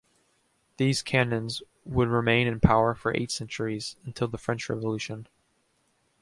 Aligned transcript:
These 0.77 1.03
canons 1.03 1.61
would 1.85 2.07
remain 2.07 2.47
in 2.47 2.59
power 2.59 2.95
for 2.95 3.15
eight 3.15 3.29
centuries, 3.29 3.97
until 4.03 4.27
the 4.27 4.39
French 4.39 4.67
Revolution. 4.67 5.27